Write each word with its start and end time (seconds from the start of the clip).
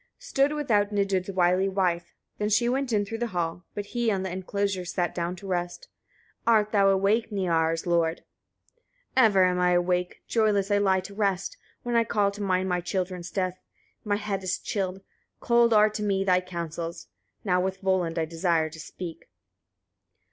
28. 0.17 0.23
Stood 0.23 0.51
without 0.55 0.91
Nidud's 0.91 1.29
wily 1.31 1.69
wife; 1.69 2.15
then 2.39 2.49
she 2.49 2.67
went 2.67 2.91
in 2.91 3.05
through 3.05 3.19
the 3.19 3.27
hall; 3.37 3.65
but 3.75 3.85
he 3.85 4.09
on 4.09 4.23
the 4.23 4.31
enclosure 4.31 4.83
sat 4.83 5.13
down 5.13 5.35
to 5.35 5.45
rest. 5.45 5.89
"Art 6.47 6.71
thou 6.71 6.89
awake 6.89 7.29
Niarars' 7.31 7.85
lord!" 7.85 8.23
29. 9.13 9.25
"Ever 9.29 9.45
am 9.45 9.59
I 9.59 9.73
awake, 9.73 10.23
joyless 10.27 10.71
I 10.71 10.79
lie 10.79 11.01
to 11.01 11.13
rest, 11.13 11.55
when 11.83 11.95
I 11.95 12.03
call 12.03 12.31
to 12.31 12.41
mind 12.41 12.67
my 12.67 12.81
children's 12.81 13.29
death: 13.29 13.61
my 14.03 14.15
head 14.15 14.41
is 14.43 14.57
chilled, 14.57 15.01
cold 15.39 15.71
are 15.71 15.91
to 15.91 16.01
me 16.01 16.23
thy 16.23 16.41
counsels. 16.41 17.05
Now 17.43 17.61
with 17.61 17.81
Volund 17.83 18.17
I 18.17 18.25
desire 18.25 18.71
to 18.71 18.79
speak." 18.79 19.29